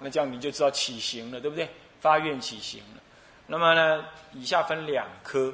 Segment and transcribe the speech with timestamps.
[0.00, 1.68] 那这样你就知道起行了，对不对？
[2.00, 3.02] 发愿起行了。
[3.46, 5.52] 那么呢，以下分两科：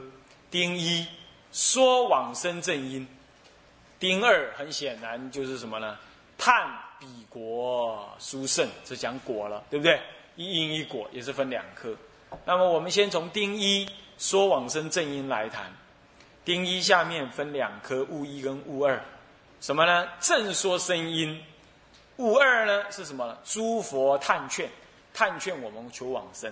[0.50, 1.06] 丁一
[1.52, 3.06] 说往生正因，
[3.98, 5.98] 丁二很显然就是什么呢？
[6.38, 6.70] 探
[7.00, 10.00] 彼国殊胜，这讲果了，对不对？
[10.36, 11.94] 一因一果也是分两科。
[12.44, 13.88] 那么我们先从丁一
[14.18, 15.72] 说往生正因来谈。
[16.44, 19.02] 丁一下面分两科，物一跟物二。
[19.60, 20.06] 什么呢？
[20.20, 21.42] 正说声音。
[22.16, 23.36] 悟二呢是什么呢？
[23.44, 24.70] 诸佛探劝，
[25.12, 26.50] 探劝我们求往生。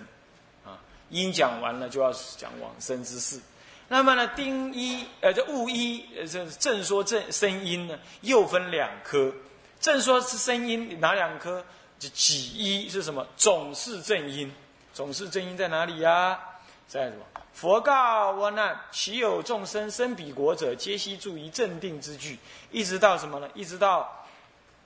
[0.63, 3.39] 啊，因讲完了就要讲往生之事。
[3.87, 9.31] 那么呢，丁一呃，这物一呃，这正说正声音呢，又分两科。
[9.79, 11.63] 正说是声音哪两科？
[11.99, 13.25] 这己一是什么？
[13.37, 14.51] 总是正音。
[14.93, 16.39] 总是正音在哪里呀？
[16.87, 17.23] 在什么？
[17.53, 22.37] 佛告我难：岂有众生生彼国者，皆悉住于正定之具？
[22.71, 23.49] 一直到什么呢？
[23.53, 24.24] 一直到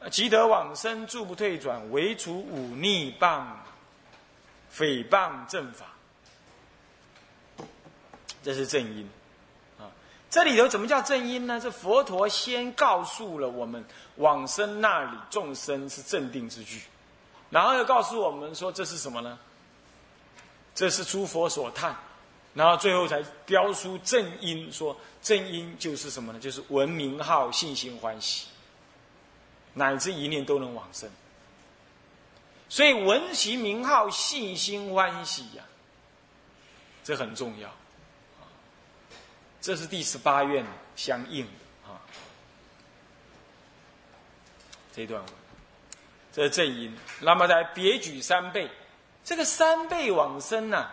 [0.10, 3.44] 即得往生，住不退转，唯除忤逆谤
[4.74, 5.88] 诽谤正法。
[8.42, 9.10] 这是正因
[9.78, 9.92] 啊！
[10.30, 11.60] 这里头怎么叫正因呢？
[11.60, 13.84] 是佛陀先告诉了我们，
[14.16, 16.82] 往生那里众生是正定之具，
[17.50, 19.38] 然后又告诉我们说，这是什么呢？
[20.74, 21.94] 这是诸佛所叹。
[22.54, 26.40] 然后最后才标出正因，说正因就是什么呢？
[26.40, 28.48] 就是闻名号、信心欢喜，
[29.80, 31.10] 乃至一念都能往生。
[32.68, 35.64] 所以闻其名号、信心欢喜呀，
[37.04, 37.74] 这很重要。
[39.62, 42.00] 这是第十八愿相应的啊。
[44.94, 45.34] 这段文，
[46.34, 46.96] 这是正因。
[47.22, 48.70] 那么在别举三倍，
[49.24, 50.90] 这个三倍往生呢？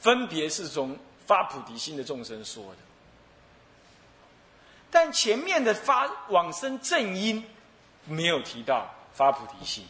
[0.00, 2.78] 分别是从发菩提心的众生说的，
[4.96, 7.44] 但前面的发往生正因
[8.06, 9.84] 没有提到发菩提心。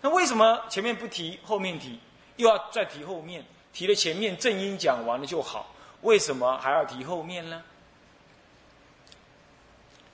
[0.00, 2.00] 那为什么前面不提，后面提，
[2.34, 3.44] 又要再提后面？
[3.72, 7.62] 提了前面正因讲完了就好，为什么还要提后面呢？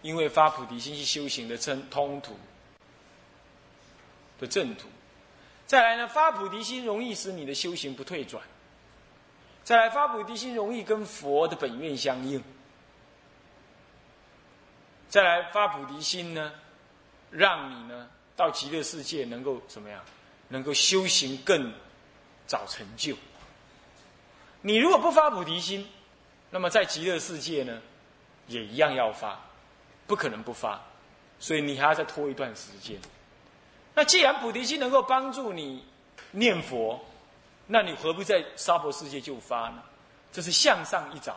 [0.03, 2.36] 因为发菩提心是修行的正通途
[4.38, 4.88] 的正途。
[5.66, 8.44] 再来呢，发菩提心容易使你的修行不退转。
[9.62, 12.44] 再来发菩提心，容易跟佛的本愿相应。
[15.14, 16.50] 再来发菩提心呢，
[17.30, 20.00] 让你呢到极乐世界能够怎么样？
[20.48, 21.72] 能够修行更
[22.48, 23.14] 早成就。
[24.60, 25.88] 你如果不发菩提心，
[26.50, 27.80] 那么在极乐世界呢，
[28.48, 29.38] 也一样要发，
[30.08, 30.80] 不可能不发。
[31.38, 32.98] 所以你还要再拖一段时间。
[33.94, 35.86] 那既然菩提心能够帮助你
[36.32, 37.00] 念佛。
[37.69, 39.80] 那你何不在娑婆世界就发呢？
[40.32, 41.32] 这是向上一着。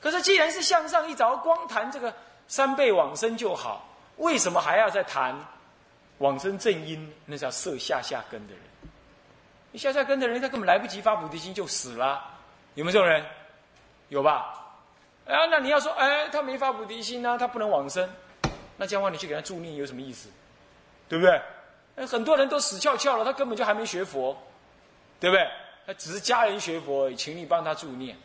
[0.00, 2.12] 可是既然是向上一着，光谈这个
[2.50, 5.38] 三倍往生就好，为什么还要再谈
[6.18, 7.14] 往生正因？
[7.24, 8.62] 那叫设下下根的人。
[9.70, 12.20] 你下下根的人，他根本来不及发菩提心就死了。
[12.74, 13.24] 有没有这种人？
[14.08, 14.52] 有吧？
[15.28, 18.10] 啊，那你要说，哎，他没发菩提心呢，他不能往生。
[18.76, 20.28] 那这样的话，你去给他助念有什么意思？
[21.08, 22.04] 对不对？
[22.04, 24.36] 很多人都死翘翘了，他根本就还没学佛。
[25.20, 25.48] 对不对？
[25.86, 28.16] 他只是家人学佛，请你帮他助念。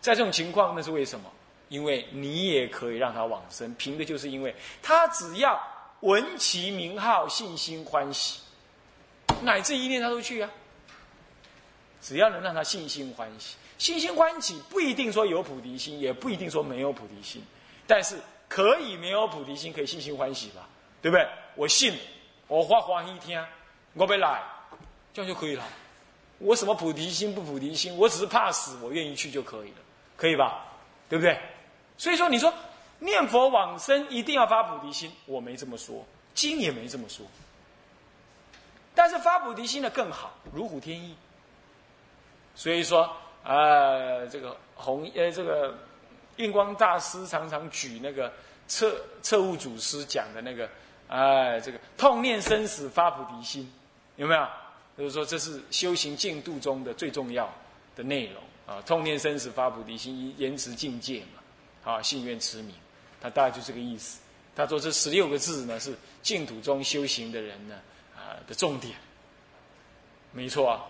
[0.00, 1.30] 在这种情况，那是为什么？
[1.70, 5.58] 因为你也可以让他往生，凭的就是因为他只要
[6.00, 8.40] 闻其名号，信心欢喜，
[9.42, 10.50] 乃至一念他都去啊。
[12.02, 17.40] 只要能让他信心欢喜，信心欢喜不一定说有菩提心，也不一定说没有菩提心，
[17.86, 20.68] 但是可以没有菩提心，可以信心欢喜吧？
[21.00, 21.24] 对不对？
[21.54, 21.94] 我信，
[22.48, 23.40] 我花欢喜听，
[23.94, 24.42] 我被来，
[25.14, 25.64] 这样就可以了。
[26.38, 27.96] 我什么菩提心不菩提心？
[27.96, 29.76] 我只是怕死，我愿意去就可以了，
[30.16, 30.64] 可以吧？
[31.08, 31.38] 对不对？
[32.00, 32.50] 所以说，你说
[33.00, 36.02] 念佛往生一定要发菩提心，我没这么说，
[36.32, 37.26] 经也没这么说。
[38.94, 41.14] 但是发菩提心的更好，如虎添翼。
[42.54, 45.76] 所以说，呃，这个弘呃这个
[46.36, 48.32] 印光大师常常举那个
[48.66, 50.66] 彻彻悟祖师讲的那个，
[51.06, 53.70] 哎，这个痛念生死发菩提心，
[54.16, 54.48] 有没有？
[54.96, 57.46] 就是说，这是修行进度中的最重要
[57.94, 58.80] 的内容啊！
[58.86, 61.39] 痛念生死发菩提心，延迟境界嘛，
[61.84, 62.74] 啊，信愿持名，
[63.20, 64.20] 他大概就这个意思。
[64.54, 67.76] 他说这十六个字呢，是净土中修行的人呢
[68.14, 68.94] 啊的重点，
[70.32, 70.84] 没错啊，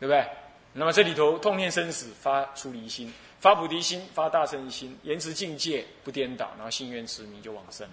[0.00, 0.26] 对不对？
[0.72, 7.88] 那么这里头痛念生死发出离心，发菩提心，发大乘心，延迟境界不颠倒，然后信愿持名就往生，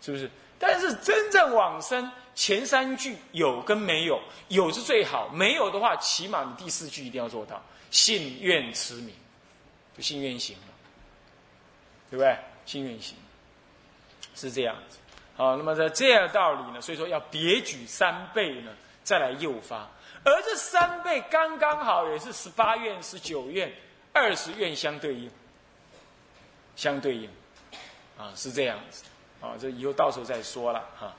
[0.00, 0.30] 是不是？
[0.58, 9.14] 但是真正往生，前三句有跟没有，有是最好，没有的话，起码你第四句一定要做到，信愿持名，
[9.96, 10.54] 就信愿行，
[12.10, 12.36] 对不对？
[12.66, 13.16] 信愿行
[14.34, 14.98] 是这样子
[15.36, 18.70] 好，那么在这样道理呢，所以说要别举三倍呢，
[19.02, 19.88] 再来诱发。
[20.22, 23.72] 而这三倍刚刚好也是十八愿、十九愿、
[24.12, 25.30] 二十愿相对应，
[26.76, 27.30] 相对应，
[28.18, 29.04] 啊，是这样子。
[29.40, 31.16] 啊，这以后到时候再说了哈。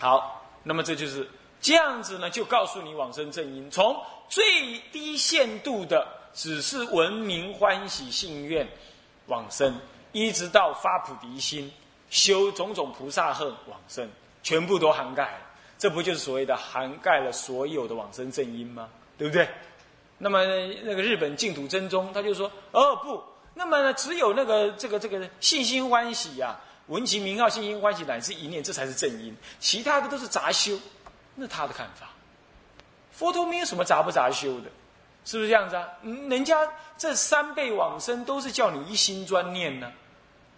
[0.00, 1.28] 好，那么这就是
[1.60, 8.66] 这样子呢，就告诉你往生正因，从最低限度的只是闻名欢喜信愿
[9.28, 9.74] 往生，
[10.12, 11.72] 一直到发菩提心。
[12.10, 14.08] 修种种菩萨恨往生，
[14.42, 15.40] 全部都涵盖了，
[15.76, 18.88] 这不就是所谓的涵盖了所有的往生正因吗？
[19.18, 19.46] 对不对？
[20.16, 20.42] 那么
[20.84, 23.22] 那个日本净土真宗他就说：哦不，
[23.52, 30.80] 那么呢只有那个这个这个信心欢喜呀，闻其名号信心欢喜乃至一念，这才是正因，其他的都是杂修。
[31.34, 32.08] 那他的看法，
[33.12, 34.70] 佛陀没有什么杂不杂修的，
[35.28, 35.86] 是不是这样子啊？
[36.30, 36.56] 人家
[36.96, 39.92] 这三辈往生都是叫你一心专念呢。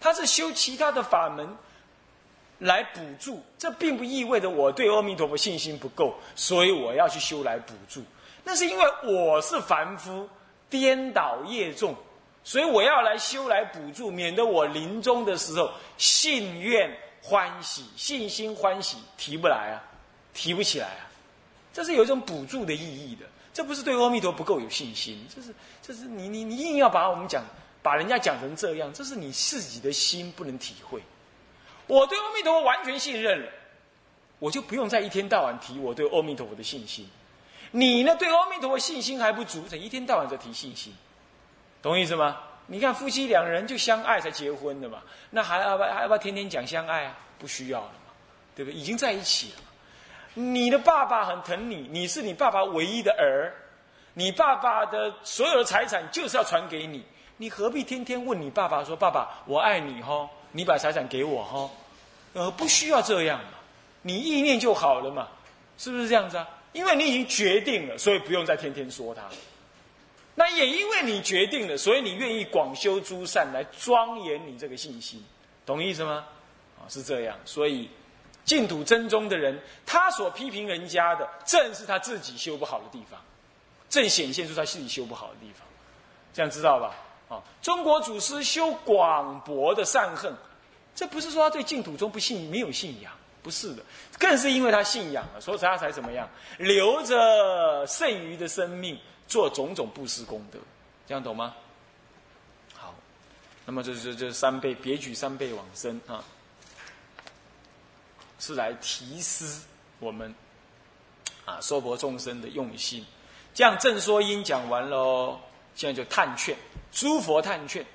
[0.01, 1.57] 他是修其他的法门
[2.61, 8.01] 来补助，这并不意味着我对阿弥陀佛信心不够，所以我要去修来补助。
[8.45, 10.29] 那是因为我是凡夫，
[10.71, 11.97] 颠倒业重，
[12.45, 15.69] 所以我要来修来补助，免得我临终的时候
[15.99, 19.83] 信愿欢喜、信心欢喜提不来啊，
[20.33, 21.11] 提不起来啊。
[21.73, 23.27] 这是有一种补助的意义的，
[23.61, 27.45] 这不是对阿弥陀不够有信心，这是这是你你你硬要把我们讲。
[27.83, 31.03] 把人家讲成这样，这是你自己的心不能体会。
[31.87, 33.51] 我对阿弥陀佛完全信任了，
[34.39, 37.07] 我就不用再一天到晚提我对阿弥陀佛的信心。
[37.71, 40.95] 你呢，对阿弥陀佛信心还不足，才一天到晚在提信心，
[41.83, 42.39] 懂意思吗？
[42.67, 47.19] 你看夫妻两人就相爱才结婚的嘛，那还要不要还要不要天天讲相爱啊？
[47.39, 48.13] 不需要了嘛，
[48.57, 48.79] 对不对？
[48.79, 49.59] 已经在一起了。
[50.35, 53.53] 你的爸爸很疼你，你是你爸爸唯一的儿，
[54.15, 57.05] 你爸爸的所有的财产就是要传给你。
[57.37, 61.71] 你何必天天问你爸爸说：“爸爸，我爱你哈，你把财产给我哈。”
[62.35, 63.59] 呃，不需要这样嘛，
[64.03, 65.27] 你意念就好了嘛，
[65.79, 66.47] 是不是这样子啊？
[66.73, 69.23] 因为你已经决定了，所以不用再天天说他。
[70.37, 75.25] 那也因为你决定了，所以你愿意广修诸善来庄严你这个信心，
[75.67, 76.25] 懂意思吗？
[76.79, 77.37] 啊，是这样。
[77.45, 77.91] 所以
[78.45, 83.21] 净土真宗的人，他所批评人家的，正是他自己修不好的地方，
[83.89, 85.67] 正显现出他自己修不好的地方。
[86.33, 86.95] 这样知道吧？
[87.29, 90.35] 啊，中国祖师修广博的善恨，
[90.95, 93.83] 这不是说他对净土宗不信、没有信仰，不是的，
[94.19, 96.29] 更是因为他信仰了，所以他才怎么样，
[96.59, 98.99] 留着剩余的生命
[99.29, 100.59] 做种种布施功德，
[101.07, 101.55] 这样懂吗？
[102.75, 102.95] 好，
[103.65, 106.25] 那么这是这三倍别举三倍往生啊，
[108.41, 109.61] 是来提示
[110.01, 110.35] 我们
[111.45, 113.07] 啊，娑婆众生的用心。
[113.55, 115.39] 这样正说因讲完喽。
[115.77, 116.55] 现在就探劝
[116.93, 117.87] 诸佛探劝，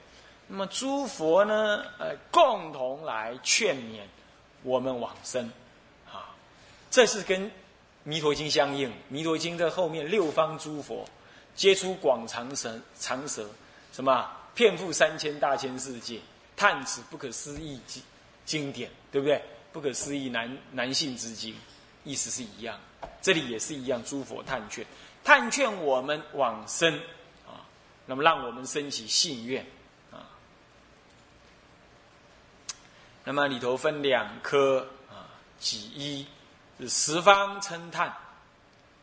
[0.48, 1.84] 那么诸佛呢？
[2.00, 4.00] 呃，共同来劝勉
[4.64, 5.52] 我们往生，
[6.10, 6.34] 啊，
[6.90, 7.52] 这是跟
[8.04, 8.92] 弥陀经相应。
[9.10, 11.06] 弥陀经的后面六方诸佛
[11.54, 13.48] 皆出广长舌，长舌
[13.92, 16.20] 什么遍覆三千大千世界，
[16.56, 18.02] 探此不可思议经
[18.46, 19.44] 经典，对不对？
[19.76, 21.54] 不可思议男男性之经，
[22.06, 22.80] 意思是一样。
[23.22, 24.86] 这里也是一样，诸佛探劝，
[25.22, 26.96] 探劝我们往生
[27.46, 27.60] 啊。
[28.06, 29.66] 那么，让我们升起信愿
[30.14, 30.24] 啊。
[33.26, 35.28] 那么里头分两科啊，
[35.60, 36.26] 几一
[36.80, 38.16] 是十方称叹。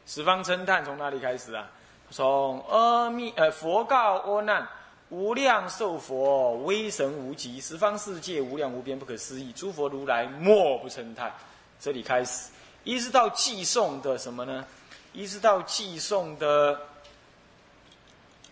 [0.06, 1.70] 十方称叹从哪里开始啊？
[2.10, 4.66] 从阿弥呃佛告阿难：
[5.12, 11.30] 无量寿佛威神无极，十方世界无量无边不可思议，诸佛如来莫不称叹。
[11.78, 12.48] 这里开始，
[12.82, 14.64] 一直到寄送的什么呢？
[15.12, 16.80] 一直到寄送的。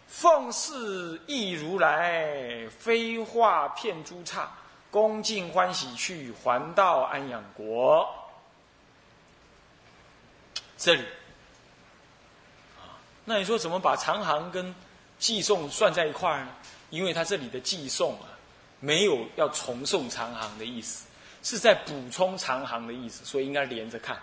[0.06, 4.46] 奉事亦如来，飞化片诸刹，
[4.90, 8.06] 恭敬欢喜去，还道安养国。
[10.76, 11.04] 这里，
[13.24, 14.74] 那你说怎么把长行跟
[15.20, 16.48] 寄送算在一块儿呢？
[16.88, 18.26] 因为他这里的寄送啊，
[18.80, 21.06] 没有要重送长行的意思，
[21.44, 24.18] 是在补充长行的意思，所以应该连着看。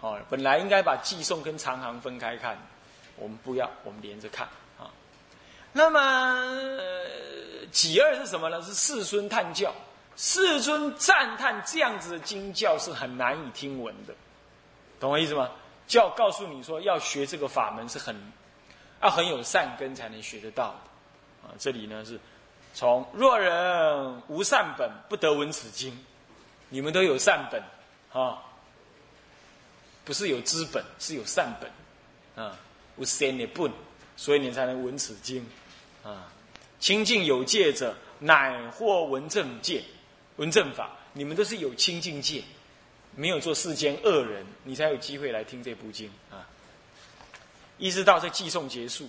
[0.00, 2.58] 哦，本来应该把寄送跟长行分开看，
[3.16, 4.90] 我们不要，我们连着看啊。
[5.72, 8.60] 那么呃几二是什么呢？
[8.62, 9.72] 是世尊叹教，
[10.16, 14.14] 世尊赞叹这样子的经教是很难以听闻的，
[14.98, 15.50] 懂我意思吗？
[15.86, 18.14] 教告诉你说，要学这个法门是很，
[19.04, 20.74] 要很有善根才能学得到。
[21.42, 22.18] 啊，这里呢是
[22.72, 25.96] 从若人无善本，不得闻此经。
[26.70, 27.62] 你们都有善本
[28.12, 28.42] 啊，
[30.04, 32.56] 不是有资本，是有善本啊，
[32.96, 33.70] 无善的本，
[34.16, 35.46] 所以你才能闻此经。
[36.02, 36.32] 啊，
[36.80, 39.84] 清净有戒者，乃获闻正戒，
[40.36, 42.42] 闻正法，你们都是有清净戒，
[43.14, 46.48] 没有做世间恶人，你才有机会来听这部经啊。
[47.78, 49.08] 一直到这寄送结束，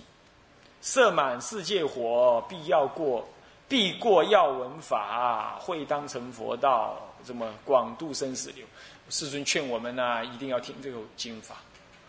[0.82, 3.26] 摄满世界火，必要过，
[3.68, 8.66] 必过要闻法，会当成佛道，这么广度生死流。
[9.08, 11.54] 世尊劝我们呢，一定要听这个经法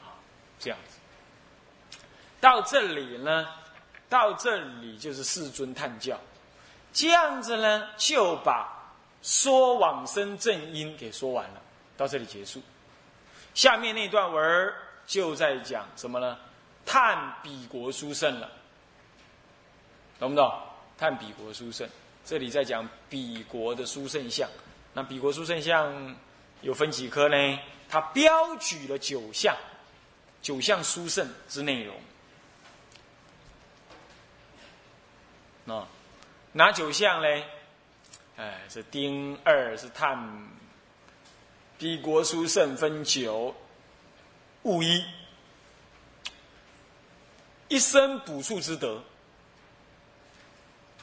[0.02, 0.18] 啊，
[0.60, 2.00] 这样子。
[2.40, 3.48] 到这里呢，
[4.10, 6.20] 到这里就是世尊探教，
[6.92, 8.68] 这样子呢，就把
[9.22, 11.62] 说往生正因给说完了，
[11.96, 12.62] 到这里结束。
[13.54, 16.38] 下面那段文儿就在讲什么呢？
[16.88, 18.50] 探彼国殊胜了，
[20.18, 20.52] 懂不懂？
[20.98, 21.88] 探彼国殊胜，
[22.26, 24.50] 这里在讲彼国的殊胜相。
[24.94, 26.16] 那彼国殊胜相
[26.62, 27.60] 有分几科呢？
[27.90, 29.56] 他标举了九项，
[30.42, 31.96] 九项殊胜之内容。
[35.68, 35.88] 啊，
[36.54, 37.46] 哪九项嘞？
[38.38, 40.48] 哎，是丁二是探
[41.78, 43.54] 彼国殊胜分九，
[44.64, 45.06] 物一，
[47.68, 49.02] 一生补处之德。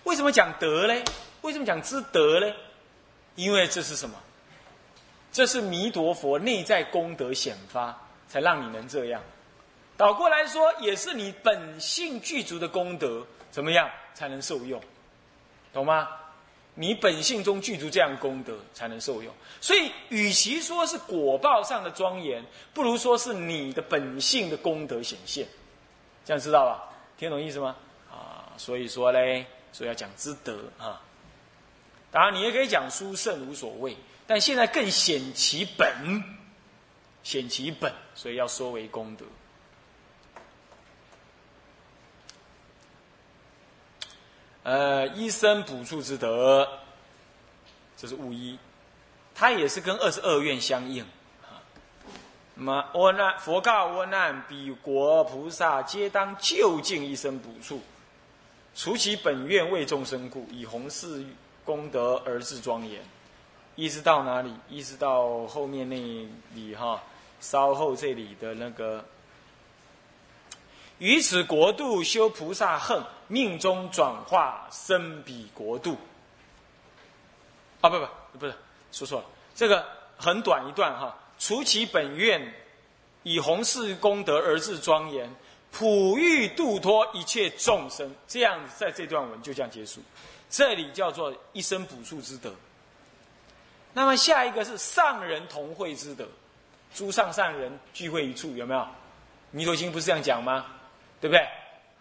[0.05, 1.05] 为什么讲德嘞？
[1.43, 2.55] 为什么讲之德嘞？
[3.37, 4.17] 因为这是什么？
[5.33, 9.23] 这是弥陀佛内在功德显发，才让你能这样。
[9.97, 13.91] 倒过来说，也是你本性具足的功德，怎么样？
[14.15, 14.81] 才能受用，
[15.73, 16.09] 懂吗？
[16.75, 19.35] 你本性中具足这样功德，才能受用。
[19.61, 25.47] 所以，与其说是果报上的庄严，不如说是你的本性的功德显现。
[26.25, 26.91] 这样知道吧？
[27.17, 27.77] 听懂意思吗？
[28.11, 31.01] 啊，所以说嘞，所以要讲之德啊。
[32.11, 36.23] 当然，你也可以讲殊胜无所谓，但现在更显其本，
[37.23, 39.25] 显其本，所以要说为功德。
[44.63, 46.67] 呃，一生补处之德，
[47.97, 48.59] 这是物一，
[49.35, 51.05] 它也是跟二十二愿相应
[52.57, 57.83] 那么，阿难佛告阿难：彼国菩萨皆当就近一生补处，
[58.77, 61.25] 除其本愿为众生故，以弘誓
[61.65, 63.03] 功德而自庄严。
[63.75, 64.55] 一直到哪里？
[64.69, 65.97] 一直到后面那
[66.55, 67.03] 里哈，
[67.41, 69.05] 稍后这里的那个。
[70.99, 75.99] 于此国度修菩萨恨，命中转化生彼国度。
[77.81, 78.07] 啊，不不
[78.39, 78.55] 不是，
[78.93, 79.85] 说错了，这个
[80.17, 81.19] 很短一段哈。
[81.47, 82.55] 除其本愿，
[83.23, 85.31] 以弘誓功德而自庄严，
[85.71, 88.11] 普欲度脱一切众生。
[88.27, 90.01] 这样子，在这段文就这样结束。
[90.49, 92.51] 这里叫做一生补处之德。
[93.93, 96.27] 那么下一个是上人同会之德，
[96.95, 98.87] 诸上善人聚会一处，有没有？
[99.51, 100.65] 弥陀经不是这样讲吗？
[101.21, 101.47] 对不对？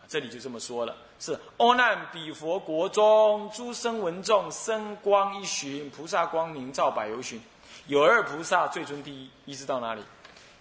[0.07, 7.41] 这里就这么说了：是阿难比佛国中诸生闻众生光一寻，菩萨光明照百由旬。
[7.87, 10.01] 有二菩萨最尊第一，一直到哪里？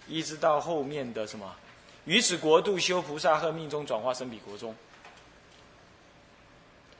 [0.07, 1.55] 一直到后面的什么？
[2.05, 4.75] 于此国度修菩萨和命中转化生彼国中。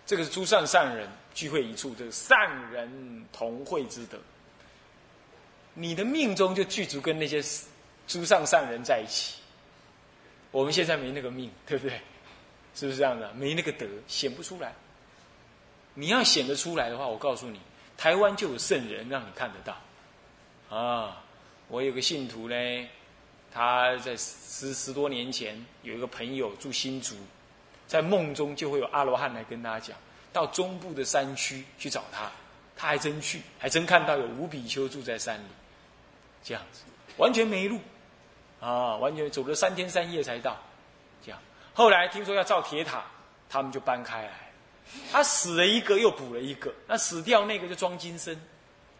[0.06, 4.18] 这个是诸善善人聚会一处，这个善人同会之德。
[5.74, 7.44] 你的命中就具足跟那些
[8.08, 9.42] 诸上善人在一起。
[10.52, 12.00] 我们现在没那个命，对不对？
[12.76, 13.34] 是不是这样的？
[13.34, 14.74] 没那个德，显不出来。
[15.94, 17.60] 你要显得出来的话，我告诉你，
[17.98, 19.76] 台湾就有圣人让你看得到。
[20.74, 21.22] 啊，
[21.68, 22.56] 我有个信徒呢，
[23.52, 27.16] 他在十十多年前有一个朋友住新竹，
[27.86, 29.96] 在梦中就会有阿罗汉来跟他讲，
[30.34, 32.32] 到中部的山区去找他，
[32.76, 35.48] 他还真去，还真看到有五比丘住在山里，
[36.44, 36.82] 这样子，
[37.18, 37.80] 完全没路。
[38.60, 40.58] 啊，完全走了三天三夜才到，
[41.24, 41.40] 这样。
[41.76, 43.04] 后来听说要造铁塔，
[43.48, 44.52] 他们就搬开来。
[45.12, 46.74] 他死了一个，又补了一个。
[46.88, 48.42] 那死掉那个就装金身，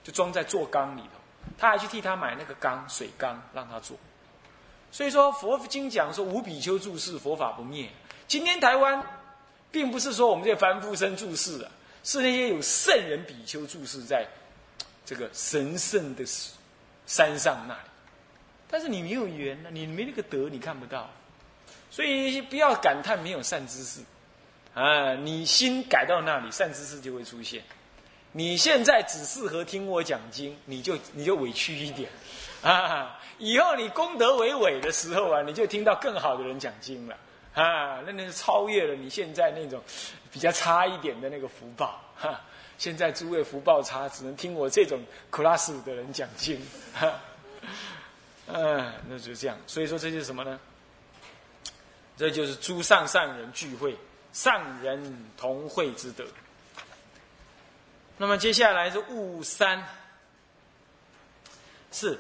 [0.04, 1.23] 就装在座缸里头。
[1.58, 3.98] 他还去替他买那个缸，水缸让他做。
[4.92, 7.90] 所以说佛经讲说无比丘住世，佛法不灭。
[8.28, 9.04] 今天台湾，
[9.72, 11.72] 并不是说我们这些凡夫生住世啊，
[12.04, 14.28] 是那些有圣人比丘住世在
[15.06, 16.24] 这个神圣的
[17.06, 17.90] 山上那里。
[18.70, 21.10] 但是你没有缘呢，你没那个德，你看不到，
[21.92, 24.02] 所以不要感叹没有善知识，
[24.74, 27.64] 啊，你心改到那里，善知识就会出现。
[28.34, 32.10] 你现在只适合听我讲经，你就你就委屈一点，
[32.62, 37.16] 啊，以后你功德为伟的时候啊，你就听到更好的人讲经了，
[37.54, 39.82] 啊，那那是超越了你现在那种
[40.32, 42.42] 比较差一点的那个福报，哈，
[42.78, 45.00] 现在诸位福报差，只能听我这种
[45.32, 46.60] class 的人讲经，
[46.94, 47.14] 哈。
[48.48, 49.58] 嗯，那就这样。
[49.66, 50.60] 所以说，这就是什么呢？
[52.18, 53.96] 这就是诸上善人聚会，
[54.34, 56.26] 上人同会之德。
[58.18, 59.84] 那么接下来是悟三，
[61.92, 62.20] 是。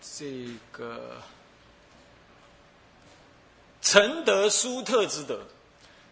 [0.00, 0.26] 这
[0.72, 1.20] 个
[3.80, 5.38] 成德殊特之德，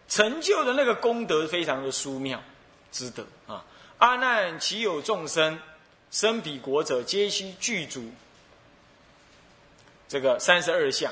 [0.07, 2.41] 成就的那个功德非常的殊妙
[2.89, 3.65] 之德啊！
[3.97, 5.59] 阿难其有众生
[6.09, 8.09] 生彼国者，皆须具足。
[10.07, 11.11] 这个三十二相？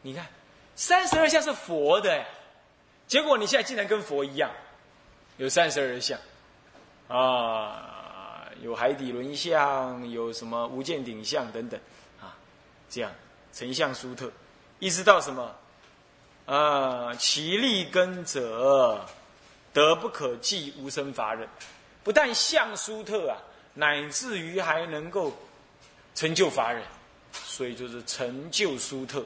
[0.00, 0.26] 你看，
[0.74, 2.24] 三十二相是佛的，
[3.06, 4.50] 结果你现在竟然跟佛一样，
[5.38, 6.18] 有三十二相
[7.08, 11.80] 啊，有海底轮相，有什么无间顶相等等。
[12.20, 12.36] 啊，
[12.88, 13.10] 这样
[13.52, 14.30] 成相殊特，
[14.78, 15.54] 一直到什么？
[16.46, 17.14] 啊？
[17.14, 19.06] 其利根者，
[19.72, 21.48] 德不可计，无生法忍。
[22.04, 23.38] 不但相殊特啊，
[23.74, 25.32] 乃至于还能够
[26.14, 26.82] 成就法忍，
[27.32, 29.24] 所以就是成就殊特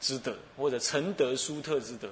[0.00, 2.08] 之德，或者成德殊特之德，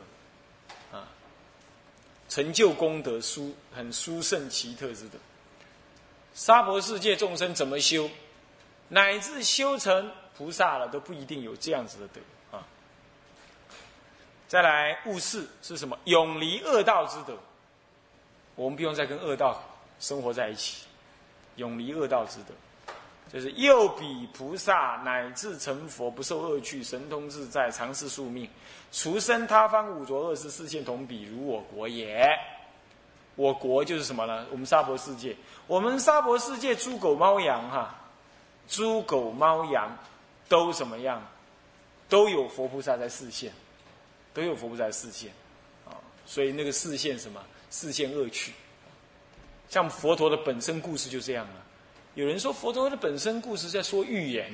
[2.33, 5.19] 成就功德殊很殊胜奇特之德。
[6.33, 8.09] 娑婆世界众生怎么修，
[8.89, 12.65] 乃至修成菩萨了，都不一定有这样子的德啊。
[14.49, 15.99] 再来，悟世是什么？
[16.05, 17.37] 永离恶道之德，
[18.55, 19.63] 我们不用再跟恶道。
[20.01, 20.87] 生活在一起，
[21.57, 22.55] 永离恶道之德，
[23.33, 28.49] 就是又比菩萨乃至成佛，不受恶趣，神通自在，常世宿命，
[28.93, 32.29] 除生他方五浊恶世，视线同比，如我国也。
[33.35, 34.47] 我国就是什么呢？
[34.51, 35.35] 我们娑婆世界，
[35.67, 37.95] 我们娑婆世界猪狗猫羊哈，
[38.69, 39.97] 猪狗猫羊
[40.51, 41.27] 都什么样？
[42.11, 43.51] 都有佛菩萨在视线，
[44.35, 45.33] 都有佛菩萨在视线
[45.87, 45.97] 啊，
[46.27, 47.43] 所以那个视线什么？
[47.71, 48.53] 视线恶趣。
[49.71, 51.55] 像佛陀的本身故事就这样了。
[52.15, 54.51] 有人说佛陀的本身故事在说预言，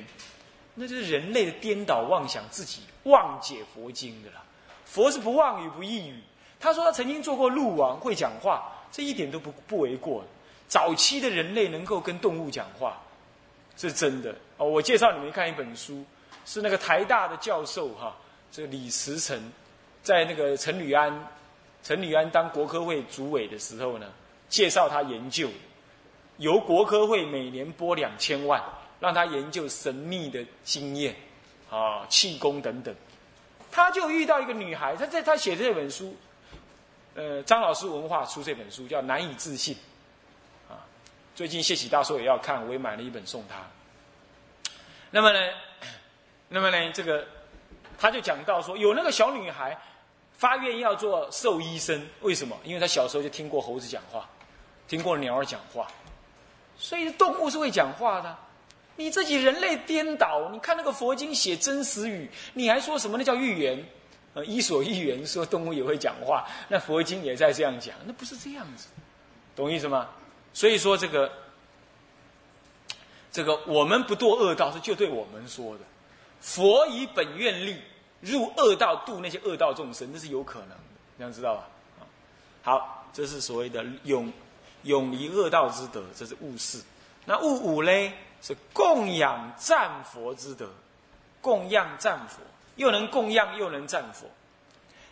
[0.75, 4.41] 那就是人类的颠倒妄想，自己妄解佛经的啦。
[4.85, 6.21] 佛是不妄语不异语。
[6.59, 10.23] 他说他曾经做过鹿王，会讲话，这一点都不不为过。
[10.67, 13.01] 早期的人类能够跟动物讲话，
[13.75, 14.67] 是真的哦。
[14.67, 16.05] 我介绍你们看一本书，
[16.45, 18.15] 是那个台大的教授哈，
[18.51, 19.37] 这个李慈成，
[20.01, 21.27] 在那个陈履安，
[21.83, 24.07] 陈履安当国科会主委的时候呢。
[24.49, 25.47] 介绍他研究，
[26.39, 28.63] 由国科会每年拨两千万，
[28.99, 31.15] 让他研究神秘的经验，
[31.69, 32.93] 啊，气功等等。
[33.71, 36.15] 他就遇到一个女孩，他在他写这本书，
[37.13, 39.75] 呃，张老师文化出这本书叫《难以置信》，
[40.71, 40.79] 啊，
[41.35, 43.57] 最近谢启大说也要看，我也买了一本送他。
[45.11, 45.39] 那么呢，
[46.49, 47.27] 那么呢，这个
[47.97, 49.77] 他就讲到说，有那个小女孩
[50.37, 52.57] 发愿要做兽医生，为什么？
[52.63, 54.27] 因为他小时候就听过猴子讲话。
[54.87, 55.87] 听过鸟儿讲话，
[56.79, 58.35] 所以动物是会讲话的。
[58.95, 63.85] 你自己人类颠倒，你看那个佛经写真实语，你还说什么那叫预言？
[64.33, 68.87] 呃，伊索寓言说动物也会讲话，那佛经也在这样讲，那不是这样子，
[69.55, 70.09] 懂意思吗？
[70.53, 71.31] 所以说这个，
[73.31, 75.83] 这个我们不堕恶道是就对我们说的，
[76.41, 77.81] 佛以本愿力
[78.19, 80.75] 入恶道度那些恶道众生，那是有可能的，
[81.17, 81.67] 你要知道吧？
[82.61, 84.31] 好，这是所谓的永。
[84.83, 86.81] 永离恶道之德，这是悟事。
[87.25, 87.91] 那悟五呢？
[88.41, 90.69] 是供养赞佛之德，
[91.41, 92.37] 供养赞佛，
[92.77, 94.27] 又能供养又能赞佛。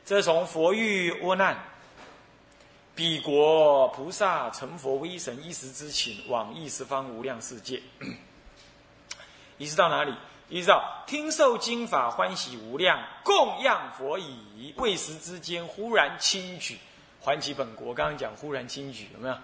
[0.06, 1.62] 这从佛遇窝难，
[2.96, 7.82] 彼国菩萨成佛威神一时之情，往异十方无量世界。
[9.58, 10.16] 一直到哪里？
[10.48, 16.78] 一直到听受经法欢喜无量，供养佛已，未时之间忽然轻举，
[17.22, 17.94] 还其本国。
[17.94, 19.38] 刚刚讲忽然轻举，有没有？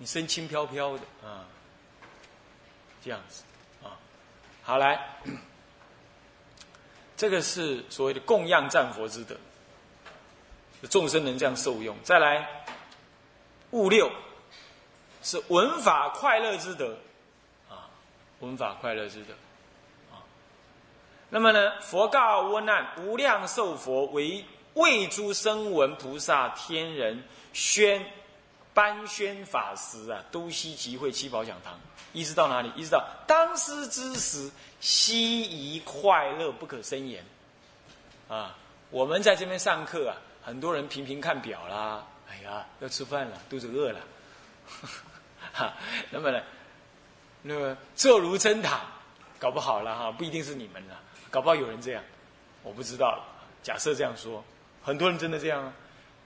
[0.00, 1.44] 你身轻飘飘的啊，
[3.04, 3.42] 这样子
[3.84, 3.92] 啊，
[4.62, 4.98] 好来，
[7.18, 9.36] 这个是所谓的供养战佛之德，
[10.88, 11.94] 众生能这样受用。
[12.02, 12.64] 再来，
[13.72, 14.10] 物六
[15.22, 16.96] 是闻法快乐之德
[17.68, 17.84] 啊，
[18.38, 19.34] 闻法快乐之德
[20.10, 20.24] 啊。
[21.28, 28.02] 那么呢，佛告阿难：无量寿佛为为诸声闻菩萨天人宣。
[28.80, 31.78] 班宣法师啊，都西集会七宝讲堂，
[32.14, 32.72] 一直到哪里？
[32.74, 37.22] 一直到当师之时，悉宜快乐不可呻言。
[38.26, 38.56] 啊，
[38.88, 44.00] 我们在这边上课啊，很多人频频看表啦，哎呀，要吃饭了，肚子饿了。
[45.52, 45.74] 哈，
[46.08, 46.40] 那么呢，
[47.42, 48.80] 那么坐如针塔，
[49.38, 52.02] 搞不好了哈，不一定是你们了，搞不好有人这样，
[52.62, 53.22] 我不知道。
[53.62, 54.42] 假设这样说，
[54.82, 55.70] 很多人真的这样啊，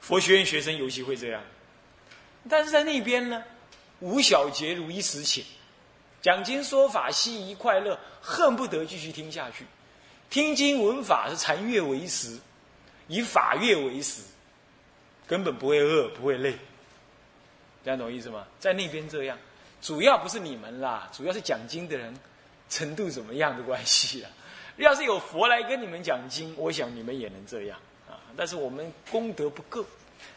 [0.01, 1.43] 佛学院学生尤其会这样。
[2.49, 3.43] 但是在那边呢，
[4.01, 5.45] 无小节如一时寝，
[6.21, 9.65] 讲经说法悉宜快乐，恨不得继续听下去。
[10.31, 12.39] 听经闻法是禅悦为食，
[13.09, 14.23] 以法悦为食，
[15.27, 16.57] 根本不会饿，不会累。
[17.85, 18.47] 这样懂意思吗？
[18.59, 19.39] 在那边这样，
[19.81, 22.13] 主要不是你们啦，主要是讲经的人
[22.69, 24.29] 程度怎么样的关系啦。
[24.77, 27.79] 要是有佛来跟你们讲经，我想你们也能这样
[28.09, 28.19] 啊。
[28.37, 29.85] 但是我们功德不够，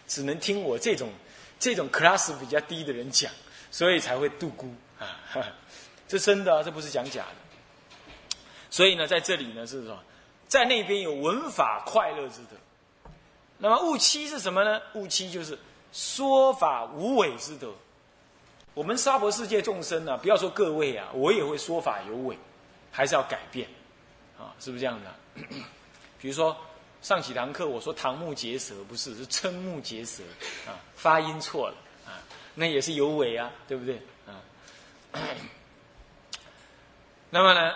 [0.08, 1.10] 只能听我这种
[1.60, 3.32] 这种 class 比较低的人讲，
[3.72, 5.18] 所以才会度孤啊。
[6.08, 7.36] 这真的，这不是讲假的。
[8.70, 10.00] 所以呢，在这里呢是什么？
[10.48, 13.12] 在那边有文法快乐之德。
[13.58, 14.82] 那么悟期是什么呢？
[14.94, 15.58] 悟期就是
[15.92, 17.74] 说法无伪之德。
[18.74, 22.38] 我们娑婆世界众生呢，不要说各位啊，我也会说法有伪，
[22.92, 23.68] 还是要改变，
[24.38, 25.42] 啊，是不是这样的？
[26.22, 26.56] 比如说
[27.08, 30.22] 上几堂课，我说瞠目结舌，不是，是瞠目结舌，
[30.68, 32.20] 啊，发音错了，啊，
[32.54, 33.96] 那也是有伪啊，对不对？
[34.26, 34.36] 啊，
[37.32, 37.74] 那么呢，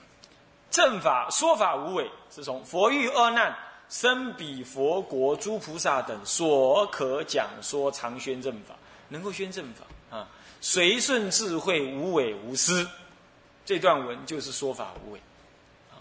[0.72, 3.54] 正法说法无伪，是从佛遇恶难，
[3.90, 8.74] 生彼佛国诸菩萨等所可讲说常宣正法，
[9.10, 10.16] 能够宣正法。
[10.16, 10.26] 啊，
[10.62, 12.88] 随顺智慧，无伪无私，
[13.66, 15.18] 这段文就是说法无伪。
[15.90, 16.00] 啊，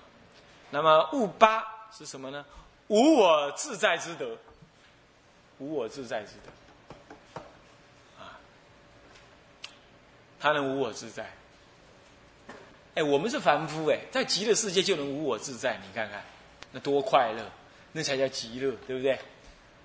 [0.70, 2.46] 那么悟八是什么呢？
[2.92, 4.38] 无我自在之德，
[5.60, 7.42] 无我自在之德。
[8.22, 8.36] 啊，
[10.38, 11.32] 他能无我自在。
[12.96, 16.22] 哎，我们是凡夫哎，在极乐世界就能无我自在，你看看，
[16.74, 17.42] 那多快乐，
[17.94, 19.18] 那才叫极乐，对不对？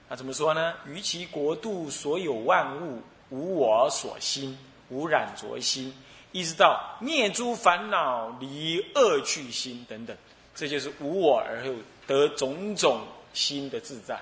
[0.09, 0.75] 那怎么说呢？
[0.85, 3.01] 于其国度所有万物。
[3.31, 4.57] 无我所心，
[4.89, 5.93] 无染着心，
[6.31, 10.17] 一直到灭诸烦恼，离恶趣心等等，
[10.57, 11.73] 这就是无我而后
[12.07, 14.21] 得种种心的自在。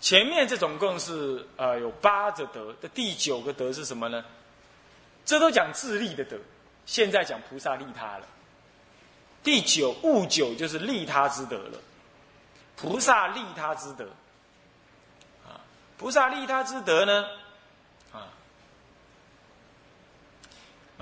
[0.00, 4.24] 前面这总共是呃有八个德，的第九个德是什么呢？
[5.24, 6.36] 这都讲自利的德，
[6.86, 8.26] 现在讲菩萨利他了。
[9.42, 11.78] 第九悟九就是利他之德了，
[12.76, 14.04] 菩萨利他之德。
[15.46, 15.60] 啊
[15.96, 17.26] 菩萨利他之德呢？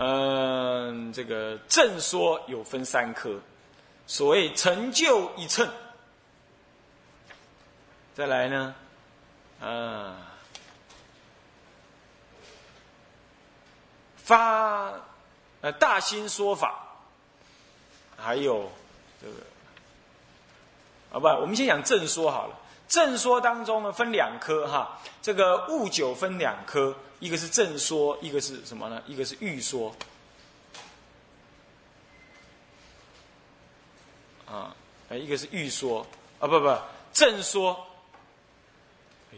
[0.01, 3.37] 嗯，这个正说有分三科，
[4.07, 5.69] 所谓成就一乘。
[8.15, 8.75] 再来呢，
[9.61, 10.17] 啊，
[14.17, 14.93] 发
[15.63, 16.79] 呃大心说法，
[18.17, 18.71] 还有
[19.21, 19.35] 这个
[21.11, 22.55] 啊不，我们先讲正说好了。
[22.87, 29.03] 正说当中呢，分两科哈，这个悟九分两科，一个是正说，一个是什么呢？
[29.07, 29.95] 一个是预说。
[34.47, 34.75] 啊，
[35.11, 36.07] 哎，一个是预说，
[36.39, 36.79] 啊不不，
[37.13, 37.87] 正说。
[39.33, 39.37] 哎，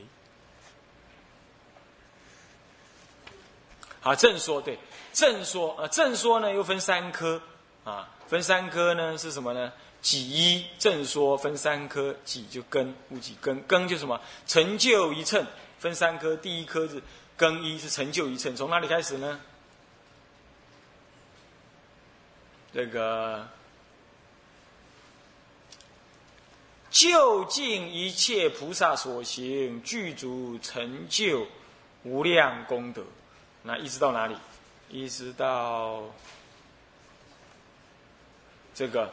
[4.00, 4.78] 好，正说对，
[5.12, 7.42] 正说啊，正说呢又分三科
[7.84, 9.72] 啊，分三科呢是什么呢？
[10.00, 14.20] 己一正说分三科，己就根，无己根，根就什么？
[14.46, 15.44] 成就一乘，
[15.78, 17.02] 分三科，第一科是
[17.40, 18.54] 根一，是成就一乘。
[18.54, 19.40] 从哪里开始呢？
[22.74, 23.48] 这个
[26.90, 31.46] 就近一切菩萨所行，具足成就
[32.02, 33.02] 无量功德。
[33.62, 34.36] 那一直到哪里？
[34.90, 36.04] 一直到
[38.74, 39.10] 这个。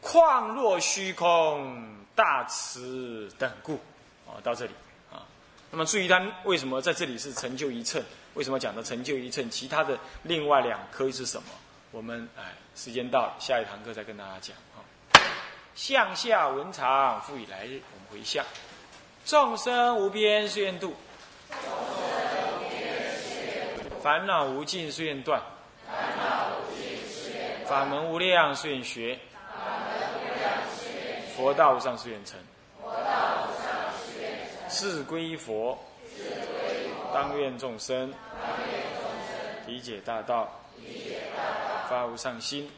[0.00, 3.80] 况若虚空，大慈等故，
[4.28, 4.72] 啊，到这里。
[5.70, 8.02] 那么注意，他为什么在这里是成就一乘？
[8.34, 9.50] 为什么讲的成就一乘？
[9.50, 11.48] 其他的另外两科是什么？
[11.90, 12.42] 我们哎，
[12.74, 14.84] 时间到了，下一堂课再跟大家讲啊。
[15.74, 18.44] 向下文长，复以来日，我们回向。
[19.24, 20.94] 众生无边誓愿度，
[24.02, 25.42] 烦恼无尽誓愿断，
[27.66, 29.18] 法门无量誓愿学。
[31.36, 32.38] 佛道无上誓愿成，
[34.78, 35.78] 是归佛，
[37.14, 38.12] 当愿众生
[39.66, 40.50] 理解大道，
[41.88, 42.70] 发无上心，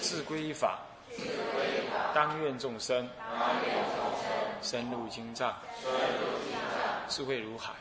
[0.00, 0.80] 自归法，
[2.12, 3.08] 当愿众生
[4.60, 5.54] 深入经藏，
[7.08, 7.74] 智慧如海，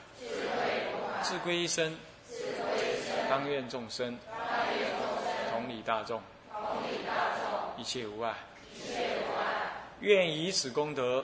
[1.23, 1.97] 自归一生，
[3.27, 4.15] 当愿众生
[5.51, 6.21] 同理大众，
[7.77, 8.35] 一切无碍。
[10.01, 11.23] 愿以此功德，